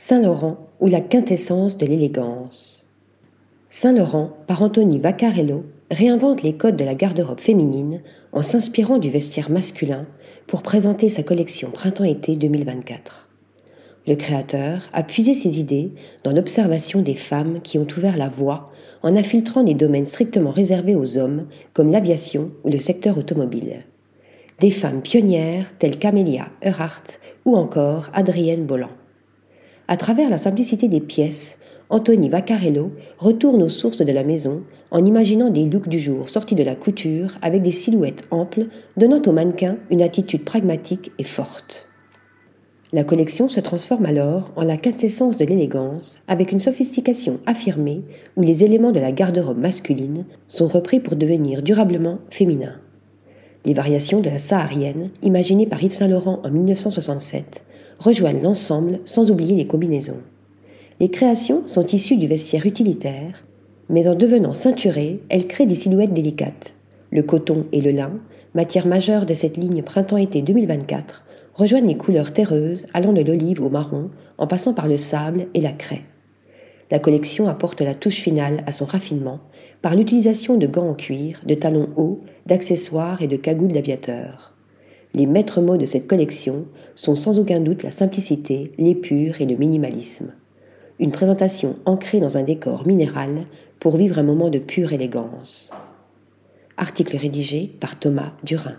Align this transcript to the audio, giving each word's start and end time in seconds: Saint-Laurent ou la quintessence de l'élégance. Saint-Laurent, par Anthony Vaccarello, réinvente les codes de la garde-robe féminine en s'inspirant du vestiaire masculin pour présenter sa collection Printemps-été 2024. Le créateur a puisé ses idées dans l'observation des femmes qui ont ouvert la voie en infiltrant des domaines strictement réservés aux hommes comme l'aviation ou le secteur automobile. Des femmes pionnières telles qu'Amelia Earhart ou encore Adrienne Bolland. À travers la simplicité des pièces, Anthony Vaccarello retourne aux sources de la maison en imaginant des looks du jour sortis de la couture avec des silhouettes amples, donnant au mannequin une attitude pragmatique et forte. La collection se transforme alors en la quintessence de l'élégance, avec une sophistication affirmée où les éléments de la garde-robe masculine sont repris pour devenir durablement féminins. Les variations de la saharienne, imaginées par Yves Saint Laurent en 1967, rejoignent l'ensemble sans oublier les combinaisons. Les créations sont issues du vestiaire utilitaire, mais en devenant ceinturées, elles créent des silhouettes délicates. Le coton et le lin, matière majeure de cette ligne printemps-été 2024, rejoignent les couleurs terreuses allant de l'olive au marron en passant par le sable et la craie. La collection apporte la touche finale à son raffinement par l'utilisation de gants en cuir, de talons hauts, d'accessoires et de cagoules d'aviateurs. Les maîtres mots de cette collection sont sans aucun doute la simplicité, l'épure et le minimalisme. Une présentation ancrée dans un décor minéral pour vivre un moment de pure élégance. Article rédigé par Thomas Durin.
Saint-Laurent 0.00 0.68
ou 0.78 0.86
la 0.86 1.00
quintessence 1.00 1.76
de 1.76 1.84
l'élégance. 1.84 2.86
Saint-Laurent, 3.68 4.30
par 4.46 4.62
Anthony 4.62 5.00
Vaccarello, 5.00 5.64
réinvente 5.90 6.44
les 6.44 6.52
codes 6.52 6.76
de 6.76 6.84
la 6.84 6.94
garde-robe 6.94 7.40
féminine 7.40 8.00
en 8.30 8.44
s'inspirant 8.44 8.98
du 8.98 9.10
vestiaire 9.10 9.50
masculin 9.50 10.06
pour 10.46 10.62
présenter 10.62 11.08
sa 11.08 11.24
collection 11.24 11.72
Printemps-été 11.72 12.36
2024. 12.36 13.28
Le 14.06 14.14
créateur 14.14 14.88
a 14.92 15.02
puisé 15.02 15.34
ses 15.34 15.58
idées 15.58 15.90
dans 16.22 16.32
l'observation 16.32 17.02
des 17.02 17.16
femmes 17.16 17.58
qui 17.58 17.76
ont 17.76 17.88
ouvert 17.96 18.16
la 18.16 18.28
voie 18.28 18.70
en 19.02 19.16
infiltrant 19.16 19.64
des 19.64 19.74
domaines 19.74 20.04
strictement 20.04 20.52
réservés 20.52 20.94
aux 20.94 21.18
hommes 21.18 21.48
comme 21.72 21.90
l'aviation 21.90 22.52
ou 22.62 22.70
le 22.70 22.78
secteur 22.78 23.18
automobile. 23.18 23.84
Des 24.60 24.70
femmes 24.70 25.02
pionnières 25.02 25.76
telles 25.76 25.98
qu'Amelia 25.98 26.50
Earhart 26.62 27.18
ou 27.44 27.56
encore 27.56 28.10
Adrienne 28.12 28.64
Bolland. 28.64 28.90
À 29.90 29.96
travers 29.96 30.28
la 30.28 30.36
simplicité 30.36 30.86
des 30.86 31.00
pièces, 31.00 31.56
Anthony 31.88 32.28
Vaccarello 32.28 32.92
retourne 33.16 33.62
aux 33.62 33.70
sources 33.70 34.02
de 34.02 34.12
la 34.12 34.22
maison 34.22 34.62
en 34.90 35.02
imaginant 35.02 35.48
des 35.48 35.64
looks 35.64 35.88
du 35.88 35.98
jour 35.98 36.28
sortis 36.28 36.54
de 36.54 36.62
la 36.62 36.74
couture 36.74 37.38
avec 37.40 37.62
des 37.62 37.70
silhouettes 37.70 38.24
amples, 38.30 38.66
donnant 38.98 39.22
au 39.26 39.32
mannequin 39.32 39.78
une 39.90 40.02
attitude 40.02 40.44
pragmatique 40.44 41.12
et 41.18 41.24
forte. 41.24 41.88
La 42.92 43.02
collection 43.02 43.48
se 43.48 43.60
transforme 43.60 44.04
alors 44.04 44.52
en 44.56 44.62
la 44.62 44.76
quintessence 44.76 45.38
de 45.38 45.46
l'élégance, 45.46 46.18
avec 46.28 46.52
une 46.52 46.60
sophistication 46.60 47.40
affirmée 47.46 48.02
où 48.36 48.42
les 48.42 48.64
éléments 48.64 48.92
de 48.92 49.00
la 49.00 49.12
garde-robe 49.12 49.58
masculine 49.58 50.26
sont 50.48 50.68
repris 50.68 51.00
pour 51.00 51.16
devenir 51.16 51.62
durablement 51.62 52.18
féminins. 52.28 52.80
Les 53.64 53.74
variations 53.74 54.20
de 54.20 54.28
la 54.28 54.38
saharienne, 54.38 55.10
imaginées 55.22 55.66
par 55.66 55.82
Yves 55.82 55.94
Saint 55.94 56.08
Laurent 56.08 56.40
en 56.44 56.50
1967, 56.50 57.64
rejoignent 57.98 58.42
l'ensemble 58.42 59.00
sans 59.04 59.30
oublier 59.30 59.56
les 59.56 59.66
combinaisons. 59.66 60.22
Les 61.00 61.10
créations 61.10 61.66
sont 61.66 61.86
issues 61.86 62.16
du 62.16 62.26
vestiaire 62.26 62.66
utilitaire, 62.66 63.44
mais 63.88 64.08
en 64.08 64.14
devenant 64.14 64.52
ceinturées, 64.52 65.20
elles 65.28 65.46
créent 65.46 65.66
des 65.66 65.74
silhouettes 65.74 66.12
délicates. 66.12 66.74
Le 67.10 67.22
coton 67.22 67.66
et 67.72 67.80
le 67.80 67.90
lin, 67.90 68.12
matière 68.54 68.86
majeure 68.86 69.24
de 69.24 69.34
cette 69.34 69.56
ligne 69.56 69.82
printemps-été 69.82 70.42
2024, 70.42 71.24
rejoignent 71.54 71.88
les 71.88 71.96
couleurs 71.96 72.32
terreuses 72.32 72.86
allant 72.94 73.12
de 73.12 73.22
l'olive 73.22 73.62
au 73.62 73.68
marron 73.68 74.10
en 74.38 74.46
passant 74.46 74.74
par 74.74 74.88
le 74.88 74.96
sable 74.96 75.46
et 75.54 75.60
la 75.60 75.72
craie. 75.72 76.04
La 76.90 76.98
collection 76.98 77.48
apporte 77.48 77.80
la 77.80 77.94
touche 77.94 78.16
finale 78.16 78.62
à 78.66 78.72
son 78.72 78.84
raffinement 78.84 79.40
par 79.82 79.94
l'utilisation 79.94 80.56
de 80.56 80.66
gants 80.66 80.88
en 80.88 80.94
cuir, 80.94 81.40
de 81.46 81.54
talons 81.54 81.90
hauts, 81.96 82.20
d'accessoires 82.46 83.22
et 83.22 83.26
de 83.26 83.36
cagoules 83.36 83.72
d'aviateurs. 83.72 84.57
Les 85.18 85.26
maîtres 85.26 85.60
mots 85.60 85.76
de 85.76 85.84
cette 85.84 86.06
collection 86.06 86.66
sont 86.94 87.16
sans 87.16 87.40
aucun 87.40 87.58
doute 87.58 87.82
la 87.82 87.90
simplicité, 87.90 88.70
l'épure 88.78 89.40
et 89.40 89.46
le 89.46 89.56
minimalisme. 89.56 90.32
Une 91.00 91.10
présentation 91.10 91.74
ancrée 91.86 92.20
dans 92.20 92.36
un 92.36 92.44
décor 92.44 92.86
minéral 92.86 93.40
pour 93.80 93.96
vivre 93.96 94.20
un 94.20 94.22
moment 94.22 94.48
de 94.48 94.60
pure 94.60 94.92
élégance. 94.92 95.70
Article 96.76 97.16
rédigé 97.16 97.68
par 97.80 97.98
Thomas 97.98 98.32
Durin. 98.44 98.76